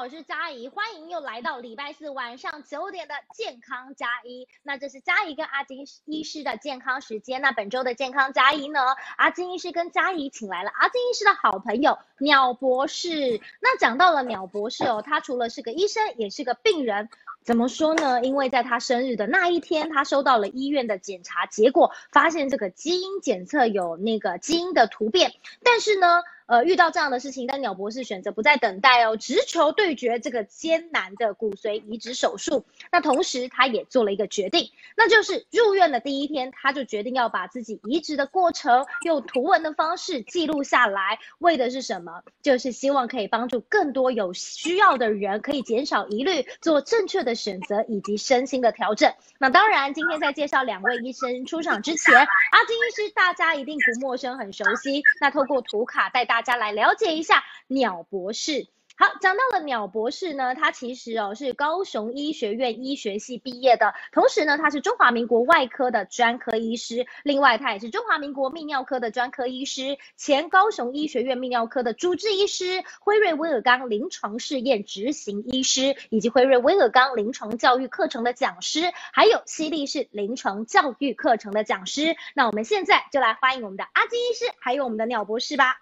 [0.00, 4.48] 我是嘉怡，欢迎又来到礼拜四晚上九点的健康加一。
[4.62, 7.42] 那这是嘉怡跟阿金医师的健康时间。
[7.42, 8.80] 那本周的健康加一呢，
[9.18, 13.42] 阿金医师跟嘉怡请来了阿金医师的好朋友鸟博士。
[13.60, 17.10] 那讲到了鸟博士哦，他除了是个医生，也是个病人。
[17.42, 18.22] 怎么说呢？
[18.22, 26.22] 因为在他生日的那一天，他收到了医院的检查结果，发现这个基因检测有那个基因的突变，但是呢。
[26.50, 32.64] 呃，遇到这样的事情，但鸟博士选择不再等待哦，直球对决这个艰难的骨髓移植手术。
[32.90, 42.24] 那同时，他也做了一个决定，那就是入院的第一天，他就决定要把自己移植的过程用图文的方式记录下来，为的是什么？
[42.42, 49.14] 就是希望可以帮助更多有需要的人，可以减少疑虑，做正确的选择以及身心的调整。
[49.38, 55.04] 那当然，今天在介绍两位医生出场之前，阿金医师大家一定不陌生，很熟悉。
[55.20, 56.39] 那透过图卡带大。
[56.40, 58.68] 大家来了解一下鸟博士。
[58.96, 82.16] 好，讲到了鸟博士呢，他其实哦是高雄医学院医学系毕业的，同时呢他是中华民国外科的专科医师，另外他也是中华民国泌尿科的专科医师，前高雄医学院泌尿科的主治医师，辉瑞威尔刚临床试验执行医师，以及辉瑞威尔刚临床教育课程的讲师，还有西力士临床教育课程的讲师。
[82.34, 85.76] 那我们现在就来欢迎我们的阿金医师，还有我们的鸟博士吧。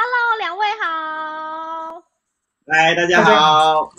[0.00, 2.04] Hello，两位好。
[2.66, 3.90] 来，大家好。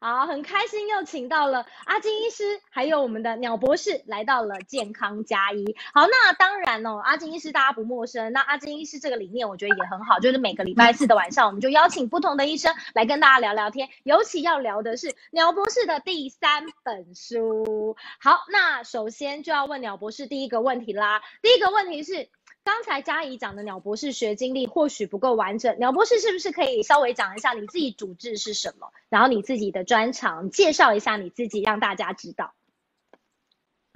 [0.00, 5.76] 好，很开心又请到了阿金医师，还有我们的鸟博士来到了健康加一。
[5.94, 8.32] 好，那当然哦，阿金医师大家不陌生。
[8.32, 13.88] 那阿金医师这个理念我觉得也很好，就是每个礼拜四的晚上，我们就邀请不同的医生来跟大家聊聊天。
[14.02, 17.96] 尤其要聊的是鸟博士的第三本书。
[18.18, 21.22] 好，那首先就要问鸟博士第一个问题啦。
[21.42, 22.28] 第一个问题是。
[22.64, 32.54] 刚才嘉怡讲的鸟博士学经历或许不够完整，鸟博士是不是可以稍微讲一下你自己主治是什么，然后你自己的专长，介绍一下你自己，让大家知道。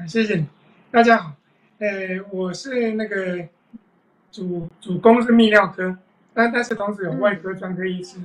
[0.07, 0.47] 谢谢你，
[0.91, 1.33] 大家好，
[1.79, 1.89] 呃，
[2.31, 3.49] 我是那个
[4.31, 5.97] 主主攻是泌尿科，
[6.35, 8.19] 但但是同时有外科专科医师，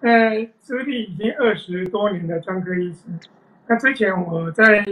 [0.00, 3.00] 呃，资历已经二十多年的专科医师。
[3.66, 4.82] 那之前我在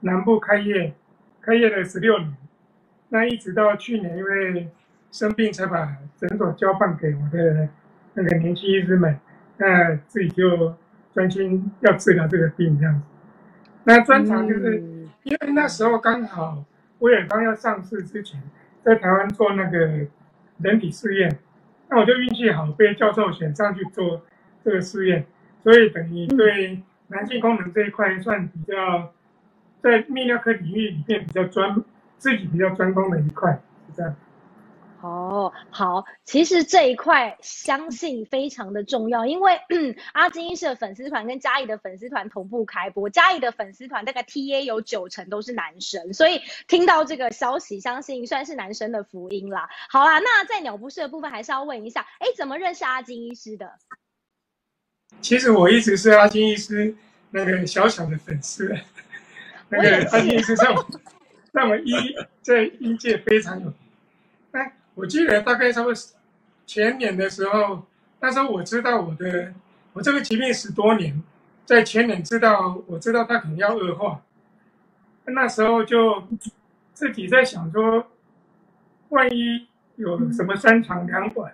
[0.00, 0.92] 南部开业，
[1.40, 2.36] 开业了十六年。
[3.10, 4.68] 那一直到去年，因为
[5.10, 7.68] 生病才把诊所交办给我的
[8.14, 9.18] 那个年轻医师们，
[9.56, 10.74] 那自己就
[11.14, 13.06] 专心要治疗这个病这样子。
[13.84, 14.78] 那专长就是，
[15.22, 16.64] 因为那时候刚好
[16.98, 18.42] 威尔刚要上市之前，
[18.84, 19.78] 在台湾做那个
[20.58, 21.38] 人体试验，
[21.88, 24.20] 那我就运气好被教授选上去做
[24.62, 25.24] 这个试验，
[25.62, 29.14] 所以等于对男性功能这一块算比较
[29.80, 31.82] 在泌尿科领域里面比较专。
[32.18, 33.52] 自己比较专攻的一块
[33.86, 34.14] 是这样。
[35.00, 39.56] 哦，好，其实这一块相信非常的重要，因为
[40.12, 49.68] 阿金医师的粉丝团跟嘉义的粉丝团同步开播，嘉义的粉丝团大概 T A 有九成都是男生，所以听到这个消息，相信算是男生的福音啦。
[49.88, 53.70] 好啦，那在鸟不是的部分，还是要问一下，哎，怎么认识阿金医师的？
[55.20, 56.92] 其实我一直是阿金医师
[57.30, 58.76] 那个小小的粉丝，
[59.68, 60.66] 那个阿金医师在。
[61.52, 61.92] 那么医
[62.42, 63.74] 在医界非常有名。
[64.52, 66.00] 哎，我记得大概差不多
[66.66, 67.86] 前年的时候，
[68.20, 69.52] 那时候我知道我的
[69.92, 71.22] 我这个疾病十多年，
[71.64, 74.22] 在前年知道我知道它可能要恶化，
[75.24, 76.22] 那时候就
[76.92, 78.06] 自己在想说，
[79.08, 79.66] 万一
[79.96, 81.52] 有什么三长两短，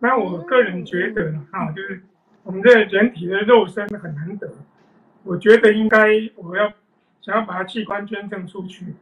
[0.00, 2.02] 那我个人觉得哈，就是
[2.42, 4.52] 我们这人体的肉身很难得，
[5.24, 6.70] 我觉得应该我要。
[7.20, 8.94] 想要把它器官捐赠出去，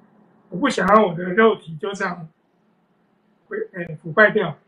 [0.49, 2.29] 我不想要我的肉体就这样
[3.49, 4.59] 会诶腐败掉。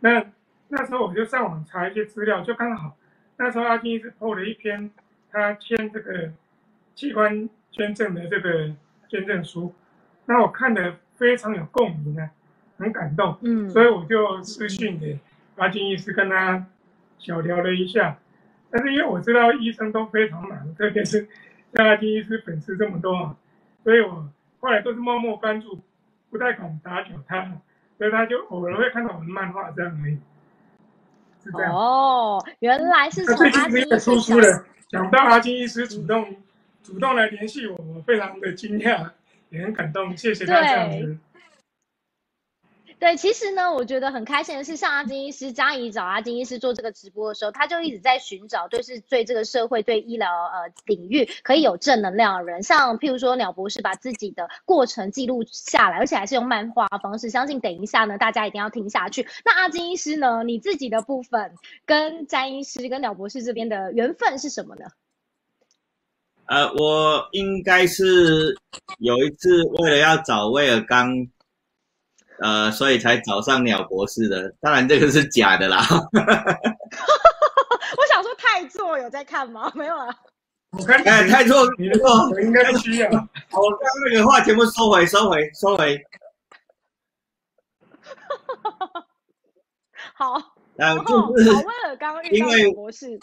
[0.00, 0.26] 那
[0.68, 2.96] 那时候我就上网查一些资料，就刚好
[3.38, 4.90] 那时候阿金医师 PO 了一篇
[5.30, 6.32] 他签这个
[6.94, 8.74] 器官捐赠的这个
[9.08, 9.74] 捐赠书，
[10.26, 12.30] 那我看的非常有共鸣啊，
[12.78, 13.38] 很感动。
[13.42, 15.18] 嗯，所以我就私信给
[15.56, 16.66] 阿金医师跟他
[17.18, 18.18] 小聊了一下，
[18.70, 21.28] 但是因为我知道医生都非常忙，特别是。
[21.72, 23.36] 大金医师粉丝这么多啊，
[23.84, 24.28] 所以我
[24.60, 25.78] 后来都是默默关注，
[26.30, 27.44] 不太敢打搅他，
[27.98, 30.18] 所以他就偶尔会看到我的漫画这样而已。
[31.44, 34.64] 是这样哦，原来是从阿金医师出的。
[34.90, 36.36] 想到阿金医师主动
[36.82, 39.10] 主动来联系我，我非常的惊讶，
[39.50, 41.18] 也很感动，谢谢他这样子。
[42.98, 52.62] 对，其实呢，我觉得很开心的是，像阿金医师、嘉怡找阿金医师做这个直播的时候，他就一直在寻找，就是对这个社会、对医疗呃领域可以有正能量的人。
[52.62, 59.28] 像譬如说鸟博士把自己的过程记录下来，而且还是用漫画方式，相信等一下呢，大家一定要听下去。
[59.44, 61.52] 那阿金医师呢，你自己的部分
[61.84, 64.86] 跟詹医师、跟鸟博士这边的缘分是什么呢？
[66.46, 68.56] 呃，我应该是
[69.00, 71.28] 有一次为了要找威尔刚。
[72.40, 75.78] 呃，所以才找上鸟博士的，当然这个是假的啦。
[77.96, 79.72] 我想说太座有在看吗？
[79.74, 80.14] 没有啊。
[80.86, 83.08] 哎，太座，你的错，应该需要。
[83.08, 83.30] 我刚
[84.10, 85.98] 那个话全部收回，收回，收回。
[90.14, 90.34] 好。
[90.76, 93.18] 呃，就是威尔刚遇到鸟博士。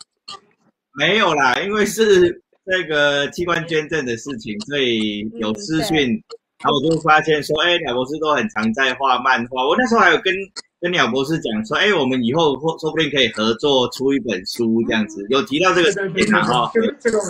[0.93, 6.19] 没有啦，因为是那个器官捐赠的事情，所以有私讯。
[6.63, 9.67] 然后我就发现说，哎，鸟博士都很常在画漫画。
[9.67, 10.33] 我那时候还有跟
[10.79, 15.27] 跟鸟博士讲说，哎，我们以后或说不定可以合作出一本书这样子。
[15.29, 17.23] 有提到这个电脑哈，这个这个我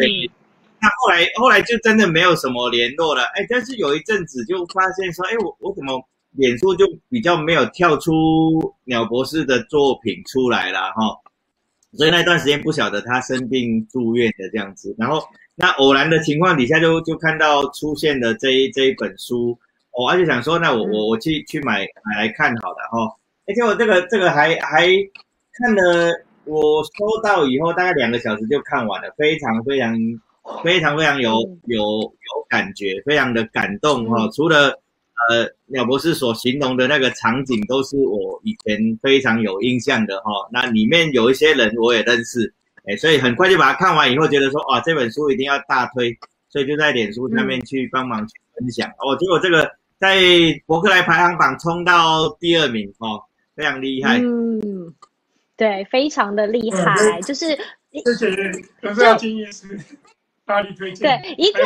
[0.00, 0.30] 有印
[0.80, 3.24] 那后来后来就真的没有什么联络了。
[3.34, 6.00] 哎，但是有一阵子就发现说，哎，我我怎么
[6.36, 8.12] 脸书就比较没有跳出
[8.84, 11.18] 鸟博士的作品出来了哈？
[11.94, 15.20] 所以那段时间不晓得他生病住院的这样子，然后。
[15.60, 19.58] 那偶然的情况底下，就就看到出现的这一这一本书，
[19.92, 23.14] 我就想说，那我我我去去买买来看好了哈。
[23.46, 24.88] 而且我这个这个还还
[25.52, 26.14] 看了，
[26.44, 29.94] 我收到以后大概两个小时就看完了，非常非常
[30.64, 31.32] 非常非常有
[31.66, 34.26] 有有感觉，非常的感动哈。
[34.32, 34.70] 除了
[35.28, 40.30] 呃鸟博士所形容的那个场景，都是我以前非常有印象的哈。
[40.50, 42.54] 那里面有一些人我也认识。
[42.86, 46.16] 哎，所以很快就把它看完以后，觉得说啊，这本书一定要大推，
[46.48, 49.16] 所以就在脸书上面去帮忙去分享哦。
[49.18, 50.18] 结果这个在
[50.66, 53.22] 博客来排行榜冲到第二名哦，
[53.54, 54.18] 非常厉害。
[54.18, 54.94] 嗯，
[55.56, 57.48] 对，非常的厉害，就是
[57.92, 59.78] 谢谢，都是要经验师。
[60.50, 61.22] 大力推荐。
[61.22, 61.62] 对一个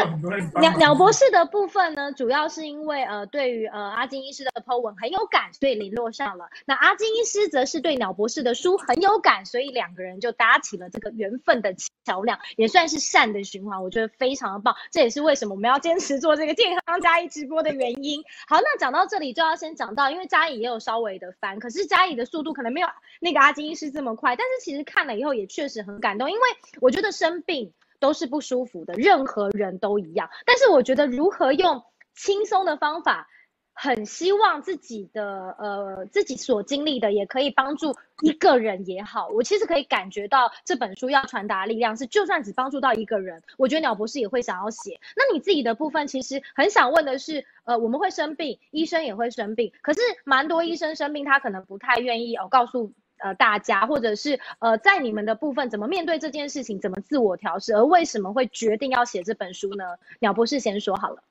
[0.61, 6.51] 鸟鸟博士的部分呢，主要是因为呃，对于呃阿金医师的 po 文很有感，所以联络上了。
[6.67, 13.83] 那阿金医师则是对鸟博士的书很有感，所以两个人就搭起了这个缘分的桥梁，也算是善的循环。
[13.83, 18.23] 我觉得非常的棒，这也是为什么我们要坚持做这个健康嘉义直播的原因。
[18.47, 22.89] 好，那讲到这里就要先讲到，因为嘉义也有稍微的翻，可是嘉义的速度可能没有
[23.21, 26.43] 那个阿金医师这么快，但是其实看了以后也确实很感动，因为
[26.81, 27.73] 我觉得生病。
[28.05, 30.29] 都是不舒服的，任何人都一样。
[30.45, 31.83] 但是我觉得如何用
[32.15, 33.27] 轻松的方法，
[33.73, 39.29] 很希望自己的呃自己所经历的也可以帮助一个人也好。
[39.29, 45.01] 我其实可以感觉到这本书要传达力量是，就算只帮助到一个人，我觉得鸟博士也会想要写。
[45.17, 52.93] 那你自己的部分其实很想问的是，呃，我们会生病，医生也会生病，可是蛮多医生生病，他可能不太愿意哦告诉。
[53.25, 59.85] 呃，大家或者是呃，在你们的部分怎么面对这件事情，怎么自我调试，而为什么会决定要写这本书呢？
[60.19, 61.25] 鸟博士先说好了。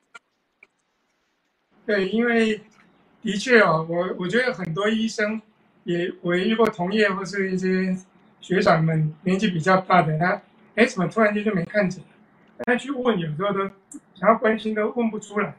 [1.86, 2.60] 对，因为
[3.22, 5.40] 的确哦，我我觉得很多医生
[5.84, 7.96] 也我遇过同业或是一些
[8.40, 10.42] 学长们年纪比较大的，他
[10.74, 12.02] 哎怎么突然间就没看见？
[12.64, 13.60] 他去问，有时候都
[14.16, 15.54] 想要关心都问不出来，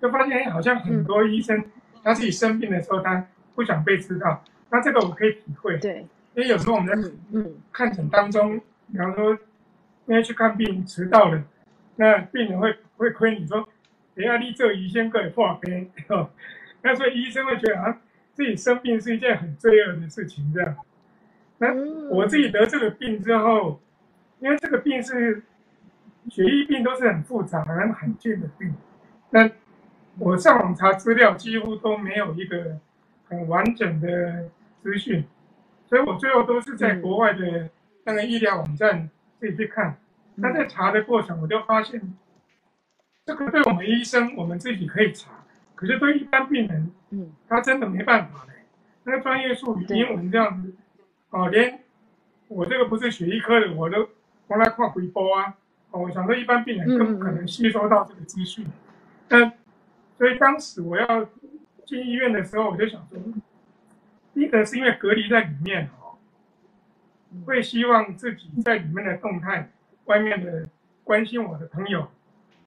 [0.00, 1.64] 就发现哎好像很多医生
[2.04, 3.26] 他自己生病的时候，他
[3.56, 4.44] 不想被知道。
[4.72, 8.60] 那这个我可以体会，对，因为有时候我们在看诊当中，
[8.92, 9.32] 比方说
[10.06, 11.42] 因为去看病迟到了，
[11.96, 13.68] 那病人会会亏你说，
[14.14, 15.90] 等下你这医生过来破病，
[16.82, 17.98] 那所以医生会觉得啊，
[18.32, 20.76] 自己生病是一件很罪恶的事情，这样。
[21.58, 21.74] 那
[22.08, 23.80] 我自己得这个病之后，
[24.38, 25.42] 因为这个病是
[26.28, 28.72] 血液病，都是很复杂、很罕见的病，
[29.30, 29.50] 那
[30.16, 32.78] 我上网查资料，几乎都没有一个
[33.28, 34.48] 很完整的。
[34.82, 35.24] 资讯，
[35.88, 37.68] 所以我最后都是在国外的
[38.04, 39.08] 那个医疗网站
[39.38, 39.96] 自己去看。
[40.36, 42.16] 那在查的过程，我就发现，
[43.26, 45.44] 这个对我们医生我们自己可以查，
[45.74, 48.52] 可是对一般病人，嗯，他真的没办法的。
[49.04, 50.72] 那个专业术语英文这样子，
[51.30, 51.80] 哦，连
[52.48, 54.08] 我这个不是血液科的，我都
[54.46, 55.54] 我来看回播啊。
[55.90, 58.66] 哦，我想说一般病人更不可能吸收到这个资讯。
[59.28, 59.52] 那
[60.16, 61.28] 所以当时我要
[61.84, 63.18] 进医院的时候，我就想说。
[64.34, 66.16] 一个是因为隔离在里面哦，
[67.44, 69.70] 会希望自己在里面的动态，
[70.04, 70.68] 外面的
[71.04, 72.08] 关心我的朋友、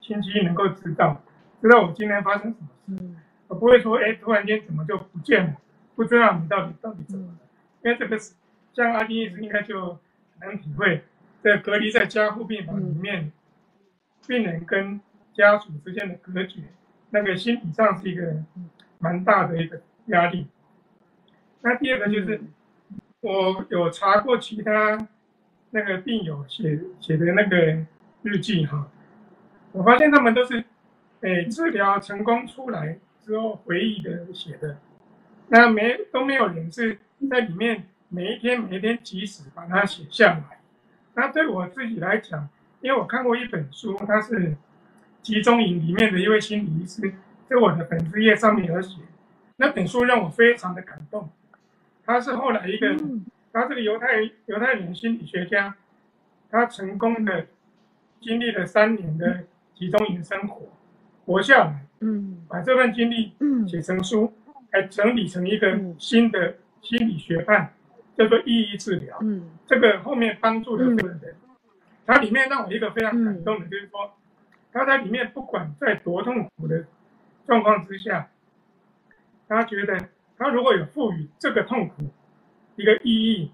[0.00, 1.22] 亲戚能够知道，
[1.60, 3.14] 知道我今天发生什么事，
[3.48, 5.56] 我不会说哎，突然间怎么就不见了，
[5.94, 7.38] 不知道你到底到底怎么了。
[7.82, 8.34] 因为这个是
[8.72, 9.98] 像阿丁医师应该就
[10.40, 11.02] 能体会，
[11.42, 13.32] 在隔离在加护病房里面，
[14.26, 15.00] 病人跟
[15.32, 16.62] 家属之间的隔绝，
[17.10, 18.42] 那个心理上是一个
[18.98, 20.46] 蛮大的一个压力。
[21.66, 22.42] 那第二个就是，
[23.22, 25.08] 我有查过其他
[25.70, 27.56] 那个病友写写的那个
[28.22, 28.86] 日记哈，
[29.72, 30.62] 我发现他们都是，
[31.22, 34.76] 诶治疗成功出来之后回忆的写的，
[35.48, 36.98] 那没都没有人是
[37.30, 40.60] 在里面每一天每一天及时把它写下来。
[41.14, 42.46] 那对我自己来讲，
[42.82, 44.54] 因为我看过一本书，它是
[45.22, 47.14] 集中营里面的一位心理医师
[47.48, 49.00] 在我的粉丝页上面有写，
[49.56, 51.30] 那本书让我非常的感动。
[52.06, 52.94] 他是后来一个，
[53.52, 55.74] 他是个犹太犹太人心理学家，
[56.50, 57.46] 他成功的
[58.20, 59.44] 经历了三年的
[59.74, 60.68] 集中营生活，
[61.24, 63.66] 活下来，嗯，把这份经历嗯。
[63.66, 64.32] 写成书，
[64.70, 67.72] 还整理成一个新的心理学派，
[68.16, 71.34] 叫做意义治疗，嗯，这个后面帮助了很多人，
[72.04, 74.12] 它里面让我一个非常感动的，就是说，
[74.72, 76.84] 他在里面不管在多痛苦的
[77.46, 78.28] 状况之下，
[79.48, 79.98] 他觉得。
[80.44, 82.02] 他如果有赋予这个痛苦
[82.76, 83.50] 一个意义，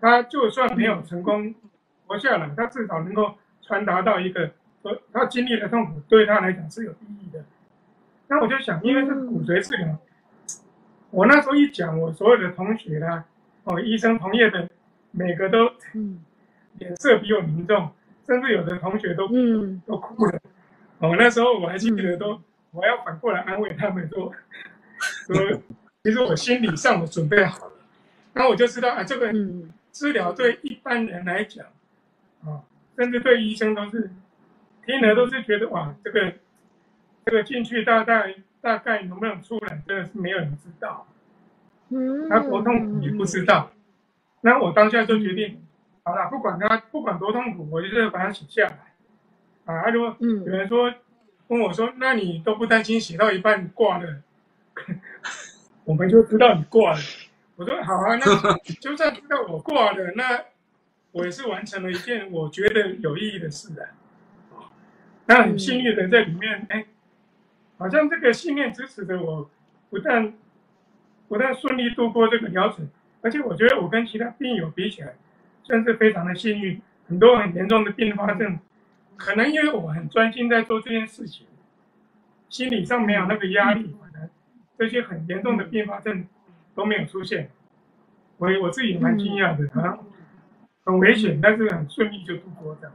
[0.00, 1.52] 他就算没有成功
[2.06, 4.48] 活下来，他至少能够传达到一个
[4.80, 7.44] 说他经历的痛苦对他来讲是有意义的。
[8.28, 9.98] 那我就想，因为是骨髓治疗，
[11.10, 13.24] 我那时候一讲，我所有的同学啦，
[13.64, 14.68] 哦，医生同业的
[15.10, 15.68] 每个都
[16.78, 17.90] 脸色比我凝重，
[18.24, 19.26] 甚至有的同学都
[19.84, 20.38] 都哭了。
[21.00, 22.40] 哦，那时候我还记得都
[22.70, 24.32] 我要反过来安慰他们说
[25.26, 25.60] 说。
[26.04, 27.72] 其实我心理上我准备好了，
[28.34, 29.32] 那我就知道啊，这个
[29.90, 31.64] 治疗对一般人来讲，
[32.44, 32.60] 啊，
[32.98, 34.10] 甚至对医生都是
[34.84, 36.34] 听了都是觉得哇，这个
[37.24, 41.06] 这个进去大概大概能不能出来，真的是没有人知道。
[41.88, 43.70] 嗯，他多痛苦也不知道。
[44.42, 45.64] 那我当下就决定，
[46.02, 48.92] 好了，不管他不管多痛苦，我就是把它写下来。
[49.64, 50.92] 啊，如果有人说
[51.46, 54.20] 问我说，那你都不担心写到一半挂了？
[55.84, 56.98] 我们就知道你挂了。
[57.56, 60.44] 我说好啊，那就算知道我挂了，那
[61.12, 63.94] 我也是完成了一件我觉得有意义的事啊。
[65.26, 66.84] 那很幸运的在里面，哎，
[67.78, 69.48] 好像这个信念支持着我，
[69.88, 70.34] 不但
[71.28, 72.88] 不但顺利度过这个疗程，
[73.22, 75.14] 而且我觉得我跟其他病友比起来，
[75.62, 76.82] 算是非常的幸运。
[77.06, 78.58] 很多很严重的并发症，
[79.16, 81.46] 可能因为我很专心在做这件事情，
[82.48, 83.94] 心理上没有那个压力。
[84.78, 86.26] 这些很严重的并发症
[86.74, 87.50] 都没有出现，
[88.38, 89.98] 我我自己也蛮惊讶的，啊，
[90.84, 92.92] 很危险，但是很顺利就度过这样，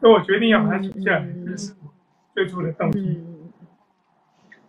[0.00, 1.74] 所以我决定要把它写下来，这是
[2.34, 3.24] 最初的动机。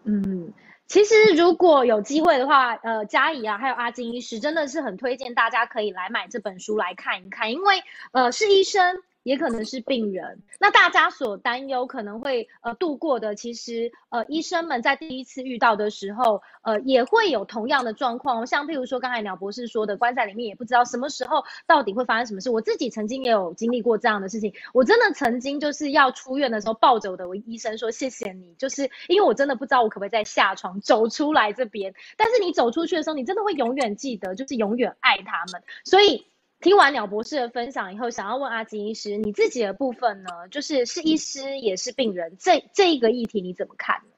[0.04, 0.54] 嗯，
[0.88, 7.82] 其实如果有机会的话，呃，嘉怡啊，还有阿金医师，真的是很推荐大家可以来买这本书来看一看，因为
[8.12, 9.02] 呃是医生。
[9.24, 22.50] 也可能是病人，那大家所担忧可能会呃度过的，其实呃医生们在第一次遇到的时候，呃也会有同样的状况，像譬如说刚才鸟博士说的，关在里面也不知道什么时候到底会发生什么事。
[22.50, 36.26] 我自己曾经也有经历过这样的事情，我真的曾经就是要出院的时候，抱着我的医生说谢谢你，就是因为我真的不知道我可不可以再下床走出来这边，但是你走出去的时候，你真的会永远记得，就是永远爱他们，所以。
[36.62, 40.30] 听完鸟博士的分享以后，想要问阿金医师，你自己的部分呢？
[40.52, 44.12] 就是是医师也是病人，这这一个议题你怎么看呢？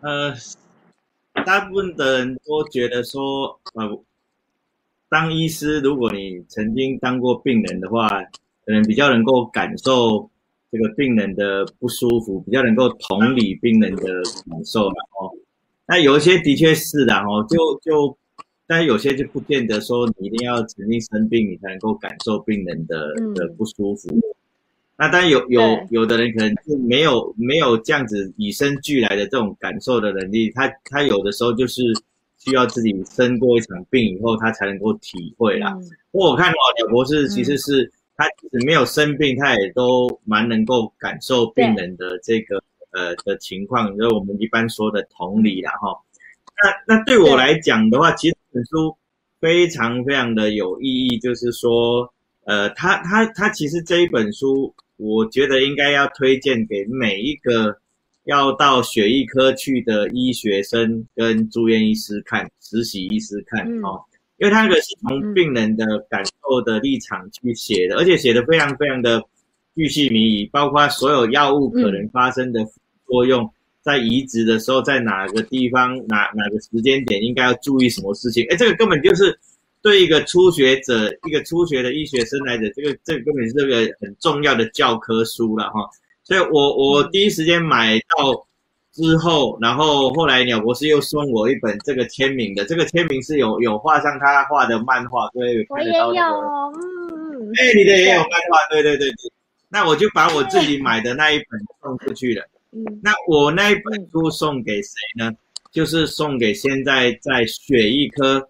[0.00, 0.34] 呃，
[1.44, 4.02] 大部分的人都觉得说，呃，
[5.10, 8.08] 当医师，如果你曾经当过病人的话，
[8.64, 10.30] 可能比较能够感受
[10.72, 14.04] 这个病人的不舒服，比较能够同理病人的
[14.48, 15.36] 感受，然后，
[15.86, 18.16] 那有一些的确是的哦，就就。
[18.66, 24.08] 但有些就不见得说你一定要曾经生病，你才能够感受病人的的不舒服。
[24.96, 31.82] 那当然有有有的人可能就没有没有这样子与生俱来的这种感受的能力，他他有的时候就是
[32.38, 35.76] 需要自己生过一场病以后，他才能够体会啦。
[36.10, 46.00] 不过我看到鸟博士其实是他即使没有生病，他也都蛮能够感受病人的这个呃的情况，就是我们一般说的同理啦哈。
[46.62, 48.33] 那那对我来讲的话，其实。
[48.54, 48.96] 本书
[49.40, 52.08] 非常非常的有意义，就是说，
[52.44, 57.76] 呃，他他他其实这一本书，我觉得应该要推荐给每一个
[58.24, 64.00] 要到血液科去的医学生跟住院医师看，实习医师看哦，
[64.38, 69.22] 因为他那个是从病人的感受的立场去写的，而且写的非常非常的
[69.74, 72.64] 巨细靡遗，包括所有药物可能发生的
[73.06, 73.50] 作用。
[73.84, 78.46] 在移植的时候，在哪个地方、哪哪个时间点应该要注意什么事情？
[78.48, 79.38] 哎，这个根本就是
[79.82, 85.86] 对一个初学者、一个初学的医学生来讲，这个这个根本是这个很重要的教科书了哈。
[86.22, 88.46] 所以我我第一时间买到
[88.92, 99.32] 之后，然后后来鸟博士又送我一本这个签名的，这个签名是有有画上他画的漫画，对，我也有，嗯，哎，你的也有漫画，对对对对，
[99.68, 102.42] 那我就把我自己买的那一本送出去了。
[102.74, 105.30] 嗯，那我那一本书送给谁呢？
[105.72, 108.48] 就是送给现在在血液科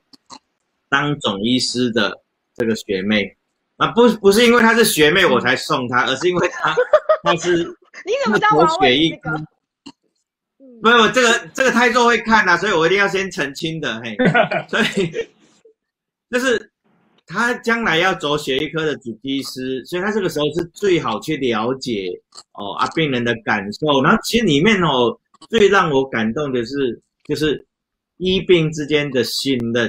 [0.89, 2.23] 当总医师的
[2.55, 3.37] 这个学妹。
[3.77, 6.75] 啊，不不是因为她是学妹我才送她，而是因为她
[7.25, 7.65] 她是
[8.05, 9.31] 你怎么知道我血液科？
[10.83, 14.17] 没有这个这个太座会看呐，所以我一定要先澄清的嘿，
[14.69, 15.11] 所以
[16.31, 16.71] 就是
[17.27, 22.09] 他将来要走血液科的主治医师，所以他这个时候是最好去了解
[22.53, 27.01] 哦啊病人的感受，然后其实里面哦最让我感动的是。
[27.27, 27.67] 就是
[28.19, 29.89] 医病之间的信任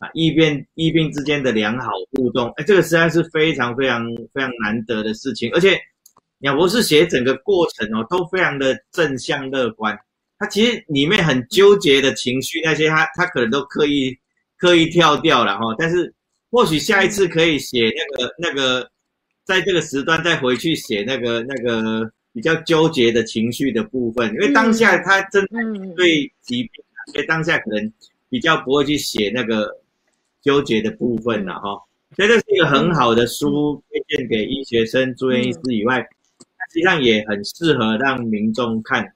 [0.00, 5.48] 啊，医病医病之间的良好互动，哎，这个实在是非常非常非常难得的事情。
[5.54, 5.78] 而且
[6.38, 9.96] 鸟博士写整个过程哦，都非常的正向乐观。
[10.40, 14.12] 他其实里面很纠结的情绪，那些他他可能都刻意
[14.58, 15.64] 刻意跳掉了哈。
[15.78, 16.12] 但是
[16.52, 18.88] 或许下一次可以写那个那个，
[19.42, 22.08] 在这个时段再回去写那个那个。
[22.34, 25.46] 比较纠结的情绪的部分，因为当下他真
[25.94, 26.70] 对疾病，
[27.12, 27.92] 所以当下可能
[28.30, 29.70] 比较不会去写那个
[30.40, 31.78] 纠结的部分了哈。
[32.16, 39.12] 所以这是一个很好的书，推荐给医学生、住院医师以外，实际上也很适合让民众看。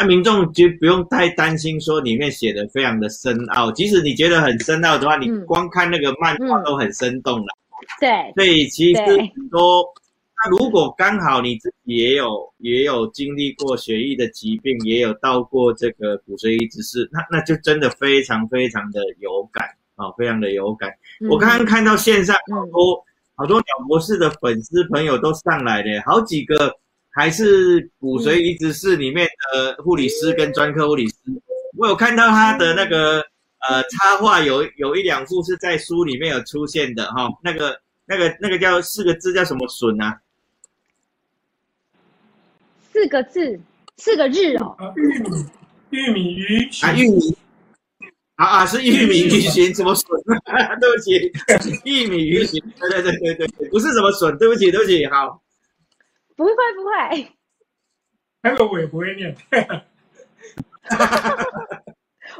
[0.00, 7.46] 啊，民众就不用太担心说里面写的非常的深奥，即使你觉得很深奥的话，你光看那个漫画都很生动了。
[8.00, 9.84] 对，所以其实很多。
[10.42, 19.66] 那如果刚好你自己也有也有经历过血液的疾病，也有到过这个骨髓移植室，那那就真的非常非常的有感
[19.96, 20.90] 啊，非常的有感。
[21.28, 23.04] 我刚刚看到线上好多
[23.34, 26.74] 好多鸟博士的粉丝朋友都上来了，好几个
[27.12, 31.14] 还是骨髓移植室里面的护理师跟专科护理师，
[31.76, 33.20] 我有看到他的那个
[33.68, 40.20] 呃插画，有有一两幅是在书里面有出现的哈，那个那个那个叫四个字叫什么笋啊？
[42.92, 43.60] 四个字，
[43.96, 44.76] 四个日哦。
[44.96, 45.46] 玉米，
[45.90, 47.36] 玉米鱼啊，玉米
[48.36, 50.06] 啊啊，是玉米鱼形什么笋？
[50.80, 55.42] 对不起，玉米鱼形，对对对对对，不是什么笋，对不起对不起，好。
[56.40, 57.36] 不会不会，
[58.40, 59.36] 那个我也不会念。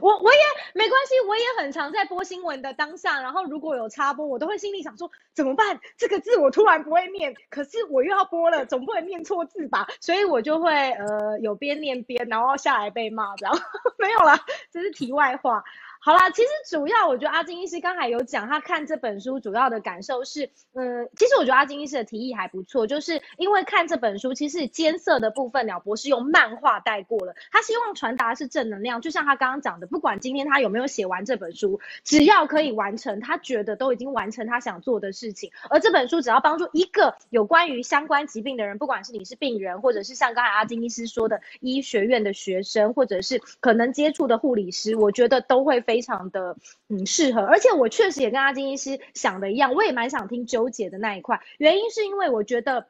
[0.01, 0.39] 我我也
[0.73, 5.79] 没关系，我也很常在播新闻的当下，然后如果有插播，我都会心里想说怎么办？
[5.99, 9.87] 这个字我突然不会念，可是我又要播了，总不能念错字吧？
[10.01, 13.55] 所以我就会呃有边念边，然后下来被骂这样。
[13.99, 14.41] 没有啦，
[14.73, 15.63] 这是题外话。
[16.03, 45.85] 好啦，其实主要我觉得阿金医师刚才有讲，他看这本书主要的感受是，嗯，其实我觉得阿金医师的提议还不错，就是因为看这本书，其实艰涩的部分鸟博士用漫画带过了，他希望传达是正能量，就像他刚刚讲的，不管今天他有没有写完这本书，只要可以完成，他觉得都已经完成他想做的事情，而这本书只要帮助一个有关于相关疾病的人，不管是你是病人，或者是像刚才阿金医师说的医学院的学生，或者是可能接触的护理师，我觉得都会。
[45.91, 46.57] 非常的
[46.89, 51.41] 嗯适合，而且我确实也跟阿金医师想的一样，我也蛮想听纠结的那一块。
[51.59, 52.87] 原因是因为我觉得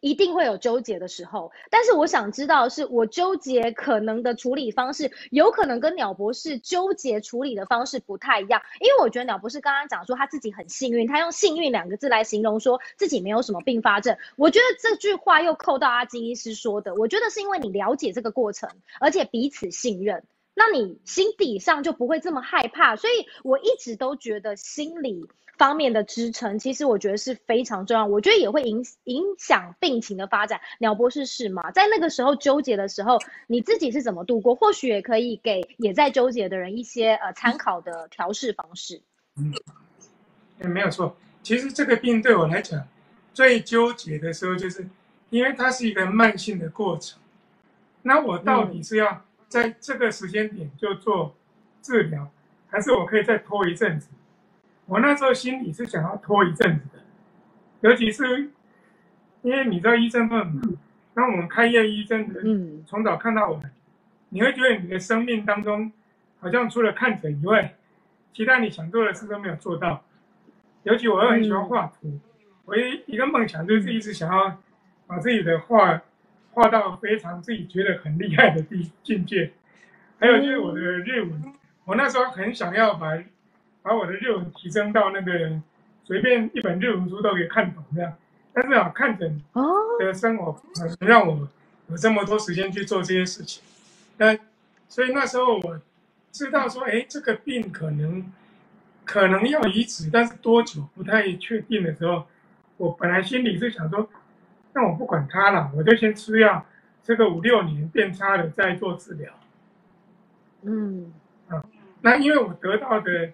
[0.00, 8.60] 一定会有纠结的时候，但是我想知道是我纠结可能的处理方式，有可能跟鸟博士纠结处理的方式不太一样。
[8.80, 14.18] 因为我觉得鸟博士刚刚讲说他自己很幸运，他用幸运两个字来形容说自己没有什么并发症。
[14.34, 18.68] 我觉得这句话又扣到阿金医师说的，我觉得是因为你了解这个过程，
[18.98, 20.24] 而且彼此信任。
[20.54, 28.06] 那你心底上就不会这么害怕，所以我一直都觉得心理方面的支撑，其实我觉得是非常重要。
[28.06, 30.60] 我觉得也会影影响病情的发展。
[30.78, 31.72] 鸟博士是吗？
[31.72, 34.54] 在那个时候纠结的时候，你自己是怎么度过？
[34.54, 39.02] 或许也可以给也在纠结的人一些呃参考的调试方式。
[39.36, 41.16] 嗯，没有错。
[41.42, 42.86] 其实这个病对我来讲，
[43.32, 44.88] 最纠结的时候，就是
[45.30, 47.18] 因为它是一个慢性的过程。
[48.02, 49.24] 那我到底是要？
[49.54, 51.32] 在这个时间点就做
[51.80, 52.28] 治疗，
[52.66, 54.08] 还是我可以再拖一阵子？
[54.86, 56.98] 我那时候心里是想要拖一阵子的，
[57.82, 58.50] 尤其是
[59.42, 60.76] 因为你知道医生很忙，
[61.14, 62.42] 那我们开业医生的，
[62.84, 63.62] 从早看到晚，
[64.30, 65.92] 你会觉得你的生命当中
[66.40, 67.76] 好像除了看诊以外，
[68.32, 70.02] 其他你想做的事都没有做到。
[70.82, 72.18] 尤其我又很喜欢画图，
[72.64, 74.60] 我一一个梦想就是一直想要
[75.06, 76.02] 把自己的画。
[76.54, 79.52] 画到非常自己觉得很厉害的地境界，
[80.18, 81.52] 还有就是我的日文，
[81.84, 83.18] 我那时候很想要把
[83.82, 85.60] 把我的日文提升到那个
[86.04, 88.16] 随便一本日文书都可以看懂这样，
[88.52, 89.42] 但是啊，看诊
[89.98, 90.56] 的生活
[91.00, 91.48] 能让我
[91.88, 93.62] 有这么多时间去做这些事情，
[94.16, 94.38] 那
[94.88, 95.80] 所以那时候我
[96.30, 98.32] 知道说，哎，这个病可能
[99.04, 102.26] 可能要移植，但是多久不太确定的时候，
[102.76, 104.08] 我本来心里是想说，
[104.74, 106.66] 那我不管他了，我就先吃药，
[107.02, 109.32] 吃个五六年变差了再做治疗。
[110.62, 111.12] 嗯，
[111.48, 111.64] 啊，
[112.02, 113.32] 那因为我得到的，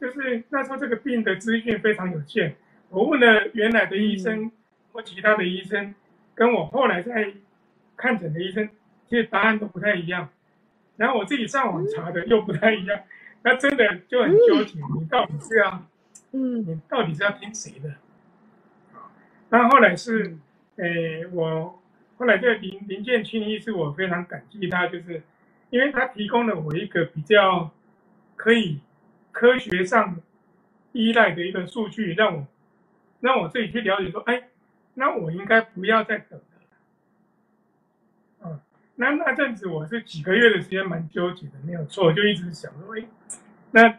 [0.00, 2.56] 就是那时候这个病的资讯非常有限，
[2.90, 4.50] 我问了原来的医生
[4.92, 5.94] 或其他的医生，
[6.34, 7.32] 跟我后来在
[7.96, 8.68] 看诊的医生，
[9.08, 10.28] 其实答案都不太一样。
[10.96, 13.00] 然后我自己上网查的又不太一样，
[13.42, 15.82] 那真的就很纠结，你到底是要，
[16.32, 17.90] 嗯你到底是要听谁的？
[18.92, 19.12] 啊，
[19.50, 20.36] 那后来是，
[20.76, 21.82] 诶，我
[22.16, 25.22] 后来这个林林建清医师，我非常感激他，就是
[25.70, 27.70] 因为他提供了我一个比较
[28.36, 28.80] 可以
[29.30, 30.20] 科学上
[30.92, 32.46] 依赖的一个数据，让我
[33.20, 34.48] 让我自己去了解说，哎，
[34.94, 36.46] 那我应该不要再等了。
[38.44, 38.60] 嗯，
[38.96, 43.04] 那那阵子我是几个月的时间蛮纠结的，没有错，就一直想说，哎，
[43.70, 43.98] 那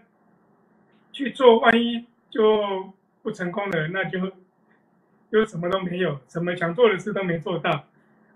[1.12, 4.20] 去做，万一就不成功了，那就
[5.34, 7.86] 就什么都没有，什么想做的事都没做到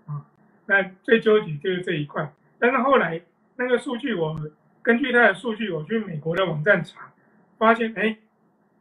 [0.06, 0.26] 啊。
[0.66, 2.32] 那最纠结就是这一块。
[2.58, 3.22] 但是后来
[3.54, 4.36] 那个数据，我
[4.82, 7.12] 根据他的数据，我去美国的网站查，
[7.56, 8.18] 发现哎，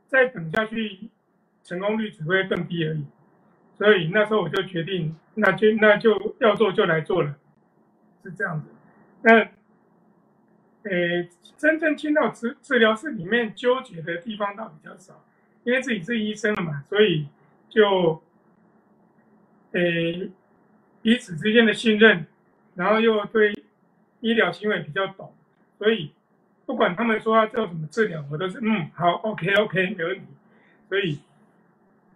[0.08, 1.12] 再等下去
[1.64, 3.06] 成功率只会更低而已。
[3.78, 7.36] 所以那时候我就决定，那就那就要做就来做了，
[8.24, 8.68] 是这样子。
[9.22, 9.42] 那，
[10.90, 15.24] 呃，真正进到治治疗室里面纠结的地方倒比较少，
[15.64, 17.28] 因为自己是医生了嘛，所以
[17.70, 18.22] 就，
[19.72, 19.82] 呃，
[21.02, 22.26] 彼此之间的信任，
[22.76, 23.64] 然后又对
[24.22, 25.34] 医疗行为比较懂，
[25.78, 26.12] 所以
[26.66, 30.26] 不管他们说要做什么治疗，我都是嗯好，OK OK 没问题，
[30.90, 31.20] 所以。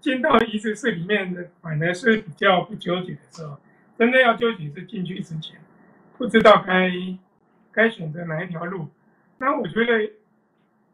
[0.01, 3.59] 进到移植室里面的，反而是比较不纠结的时候。
[3.99, 5.61] 真正要纠结是进去之前，
[6.17, 6.91] 不知道该
[7.71, 8.87] 该选择哪一条路。
[9.37, 10.11] 那我觉得，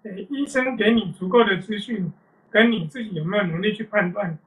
[0.03, 2.11] 呃，医生给你足够的资讯，
[2.49, 4.37] 跟你自己有没有能力去判断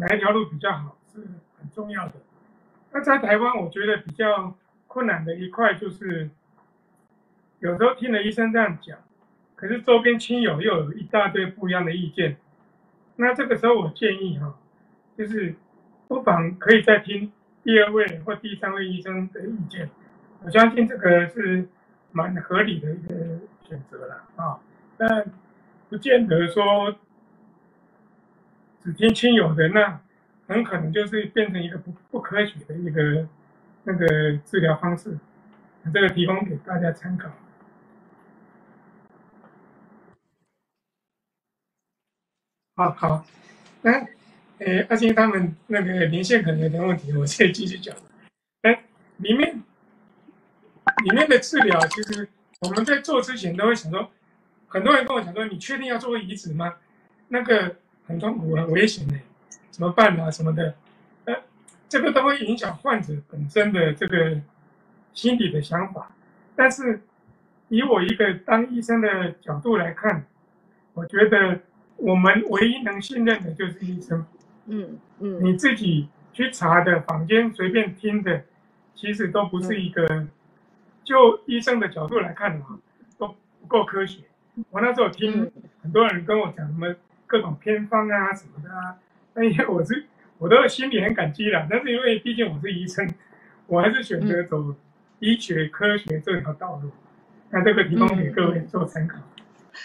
[0.00, 1.20] 哪一条路比较好，是
[1.58, 2.14] 很重要的。
[2.90, 6.30] 那在台湾，我觉得比较困难的一块就是，
[7.58, 8.98] 有时候听了医生这样讲，
[9.54, 12.38] 可是周边亲友又有一大堆不一样的意见。
[13.16, 14.54] 那这个时候，我建议哈，
[15.18, 15.54] 就是
[16.08, 17.30] 不妨可以再听
[17.62, 19.90] 第二位或第三位医生的意见。
[20.42, 21.68] 我相信这个是
[22.12, 23.14] 蛮合理的一个
[23.68, 24.58] 选择了啊。
[24.96, 25.30] 但
[25.90, 26.96] 不见得说
[28.82, 30.00] 只听亲友的，那
[30.46, 33.28] 很可能就是变成一个不不科学的一个
[33.84, 34.06] 那个
[34.44, 35.18] 治疗方式。
[35.94, 37.30] 这个提供给大家参考。
[42.76, 43.26] 好好，
[43.82, 43.92] 那，
[44.58, 47.94] 呃，阿星他们那个连线可能有点问题，我再继续讲。
[48.62, 48.84] 哎，
[49.18, 49.62] 里面
[51.04, 52.28] 里面的治疗，其实
[52.60, 54.10] 我们在做之前都会想说，
[54.66, 56.76] 很多人跟我讲说，你确定要做移植吗？
[57.28, 57.76] 那个
[58.10, 59.14] 很痛苦、很危险的，
[59.70, 60.30] 怎么办啊？
[60.30, 60.74] 什么的，
[61.24, 61.34] 呃，
[61.88, 64.40] 这个都会影响患者本身的这个
[65.12, 66.10] 心理的想法。
[66.54, 67.00] 但是
[67.68, 70.24] 以我一个当医生的角度来看，
[70.94, 71.60] 我觉得。
[72.02, 74.24] 我们唯一能信任的就是医生，
[74.64, 78.42] 嗯嗯，你自己去查的坊间随便听的，
[78.94, 80.26] 其实都不是一个，
[81.04, 82.74] 就医生的角度来看的话，
[83.18, 84.22] 都不够科学。
[84.70, 86.88] 我那时候听很多人跟我讲什么
[87.30, 88.96] 各种偏方啊什么的啊，
[89.34, 90.04] 那因为我是
[90.38, 93.08] 我都心里很感激了，但是因为毕竟我是医生，
[93.68, 94.74] 我还是选择走
[95.20, 96.90] 医学科学这条道路。
[97.50, 99.18] 那这个提供给各位做参考。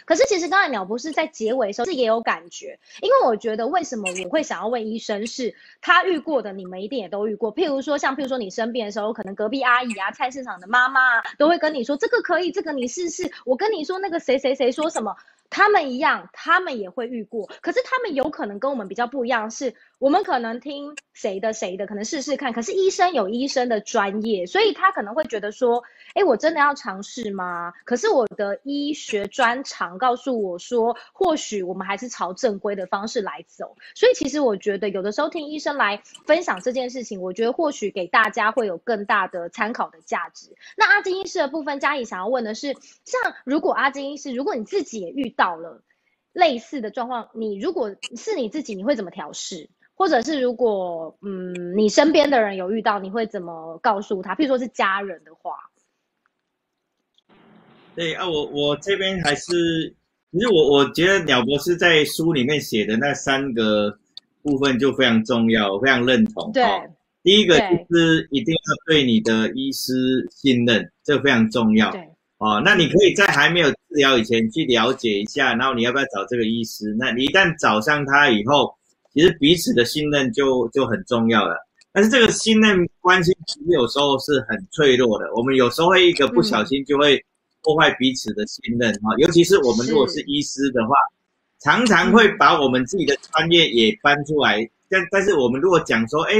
[0.03, 7.53] 可是其实刚才鸟博士在结尾的时候是也有感觉，因为我觉得为什么我会想要问医生，是他遇过的，你们一定也都遇过。
[7.53, 13.31] 譬如说，像譬如说你生病的时候，可能隔壁阿姨啊、菜市场的妈妈啊，都会跟你说这个可以，这个你试试。
[13.45, 15.15] 我跟你说那个谁谁谁说什么，
[15.49, 17.47] 他们一样，他们也会遇过。
[17.61, 22.51] 可是他们有可能跟我们比较不一样，是我们可能听谁的谁的，可能试试看。
[22.51, 25.81] 可是医生有医生的专业，所以他可能会觉得说，
[26.13, 27.71] 哎，我真的要尝试吗？
[27.85, 33.77] 可是我的医学专长告诉我说，或许我们还是朝正规的方式来走。
[33.95, 40.55] 所以其实我觉得，有的时候听医生来分享这件事情，我觉得或许给大家会有更大的参考的价值。
[40.75, 42.73] 那阿金医师的部分，嘉怡想要问的是，
[43.05, 45.81] 像如果阿金医师，如果你自己也遇到了
[46.33, 49.69] 类似的状况，你如果是你自己，你会怎么调试？
[49.95, 54.35] 或者是如果嗯，你身边的人有遇到，你会怎么告诉他？
[54.35, 55.55] 譬如说是家人的话。
[57.95, 59.95] 对啊，我我这边还是，
[60.33, 63.97] 其实我我觉得鸟博士在书里面写的那三个
[64.43, 66.51] 部分就非常重要，我非常认同。
[66.51, 66.65] 对，
[67.23, 71.89] 第一个就是一定要对你的医师信任，这个非常重要。
[71.91, 72.01] 对，
[72.39, 76.93] 哦，那你可以在还没有治疗以前去了解一下，然后你要不要找这个医师？
[76.99, 78.75] 那你一旦找上他以后，
[79.15, 81.55] 其实彼此的信任就就很重要了。
[81.91, 87.19] 但是这个信任关系其实有时候是很脆弱的，我们有时候会一个不小心就会
[87.63, 90.93] 破坏彼此的信任哈，尤其是我们如果是医师的话。
[91.61, 96.33] 常常会把我们自己的专业也搬出来，但但是我们如果讲说，哎，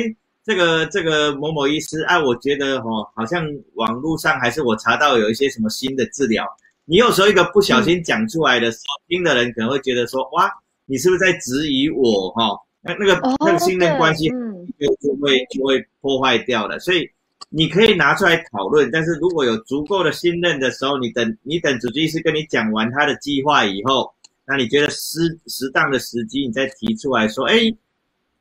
[0.43, 6.45] 这个这个某某医师，啊，我觉得哦，好像网络上还是我查到有一些什么新的治疗，
[6.83, 10.51] 你有时候一个不小心讲出来的时候，听的人可能会觉得说，哇，
[10.85, 12.57] 你是不是在质疑我哈？
[12.81, 14.29] 那那个那个信任关系
[14.79, 16.79] 就就会就会破坏掉了。
[16.79, 17.09] 所以
[17.49, 24.11] 你可以拿出来讨论，但是如果有足够的信任的时候，你等你等主治医师跟你讲完他的计划以后。
[24.47, 27.61] 那你觉得适适当的时机，你再提出来说，哎，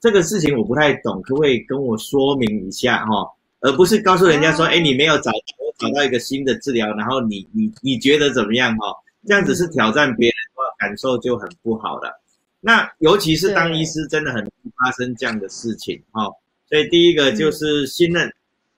[0.00, 3.26] 这个事情我不太懂，可不可以跟我说明一下哈？
[3.60, 8.94] 而不是告诉人家说，哎，你没有找我找到一个新的治疗，然后你你你觉得怎么样哈？
[9.26, 12.20] 这样子是挑战别人的话，感受就很不好了。
[12.64, 14.42] 那尤其是当医师，真的很
[14.76, 16.24] 发生这样的事情哈。
[16.68, 18.32] 所以第一个就是信任。